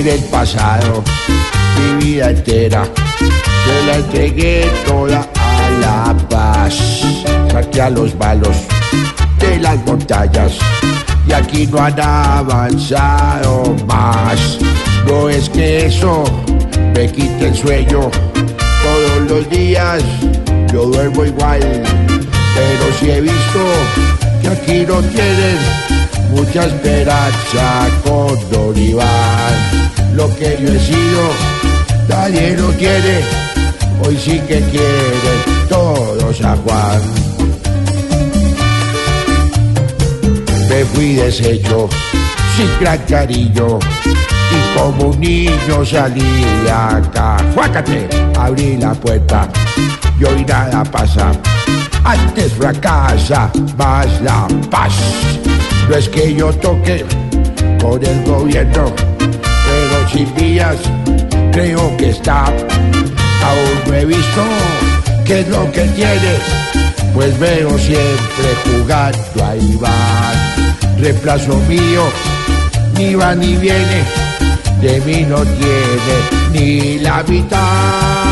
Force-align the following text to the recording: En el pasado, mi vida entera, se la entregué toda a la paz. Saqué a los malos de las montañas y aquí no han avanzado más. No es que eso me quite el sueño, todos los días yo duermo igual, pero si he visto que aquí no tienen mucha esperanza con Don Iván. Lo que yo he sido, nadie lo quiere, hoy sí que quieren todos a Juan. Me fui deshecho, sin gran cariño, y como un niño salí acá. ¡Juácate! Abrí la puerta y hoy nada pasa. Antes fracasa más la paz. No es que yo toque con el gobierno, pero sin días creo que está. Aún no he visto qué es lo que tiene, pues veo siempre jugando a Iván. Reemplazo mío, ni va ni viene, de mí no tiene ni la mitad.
En 0.00 0.08
el 0.08 0.24
pasado, 0.30 1.04
mi 1.76 2.06
vida 2.06 2.30
entera, 2.30 2.84
se 3.18 3.86
la 3.86 3.96
entregué 3.96 4.66
toda 4.86 5.28
a 5.34 5.70
la 5.78 6.16
paz. 6.30 7.02
Saqué 7.52 7.82
a 7.82 7.90
los 7.90 8.14
malos 8.14 8.56
de 9.38 9.58
las 9.58 9.76
montañas 9.84 10.52
y 11.28 11.32
aquí 11.34 11.66
no 11.66 11.82
han 11.82 12.00
avanzado 12.00 13.76
más. 13.86 14.56
No 15.06 15.28
es 15.28 15.50
que 15.50 15.84
eso 15.84 16.24
me 16.94 17.12
quite 17.12 17.48
el 17.48 17.54
sueño, 17.54 18.10
todos 18.82 19.28
los 19.28 19.50
días 19.50 20.02
yo 20.72 20.86
duermo 20.86 21.26
igual, 21.26 21.60
pero 21.60 22.84
si 22.98 23.10
he 23.10 23.20
visto 23.20 23.60
que 24.40 24.48
aquí 24.48 24.86
no 24.88 25.02
tienen 25.02 25.58
mucha 26.30 26.64
esperanza 26.64 27.86
con 28.02 28.50
Don 28.50 28.78
Iván. 28.78 29.39
Lo 30.20 30.28
que 30.36 30.58
yo 30.60 30.68
he 30.68 30.78
sido, 30.78 31.22
nadie 32.06 32.54
lo 32.54 32.68
quiere, 32.72 33.24
hoy 34.04 34.18
sí 34.18 34.38
que 34.46 34.60
quieren 34.60 35.66
todos 35.66 36.42
a 36.42 36.54
Juan. 36.56 37.00
Me 40.68 40.84
fui 40.84 41.14
deshecho, 41.14 41.88
sin 42.54 42.68
gran 42.80 42.98
cariño, 43.08 43.78
y 44.52 44.78
como 44.78 45.06
un 45.06 45.20
niño 45.20 45.86
salí 45.86 46.44
acá. 46.70 47.38
¡Juácate! 47.54 48.06
Abrí 48.38 48.76
la 48.76 48.92
puerta 48.92 49.48
y 50.20 50.24
hoy 50.24 50.44
nada 50.44 50.84
pasa. 50.84 51.32
Antes 52.04 52.52
fracasa 52.52 53.50
más 53.78 54.20
la 54.20 54.46
paz. 54.70 54.92
No 55.88 55.96
es 55.96 56.10
que 56.10 56.34
yo 56.34 56.52
toque 56.52 57.06
con 57.80 58.04
el 58.04 58.22
gobierno, 58.24 58.92
pero 60.00 60.08
sin 60.08 60.34
días 60.34 60.76
creo 61.52 61.96
que 61.96 62.10
está. 62.10 62.44
Aún 62.44 63.80
no 63.86 63.94
he 63.94 64.04
visto 64.04 64.42
qué 65.24 65.40
es 65.40 65.48
lo 65.48 65.70
que 65.72 65.82
tiene, 65.88 66.38
pues 67.14 67.38
veo 67.38 67.78
siempre 67.78 68.48
jugando 68.64 69.44
a 69.44 69.56
Iván. 69.56 70.98
Reemplazo 70.98 71.56
mío, 71.68 72.04
ni 72.94 73.14
va 73.14 73.34
ni 73.34 73.56
viene, 73.56 74.04
de 74.80 75.00
mí 75.00 75.24
no 75.28 75.42
tiene 75.42 76.52
ni 76.52 76.98
la 76.98 77.22
mitad. 77.24 78.29